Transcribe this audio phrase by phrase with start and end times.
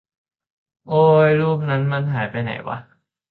[0.87, 2.77] โอ๊ยรูปนั้นมันหายไปไหนวะ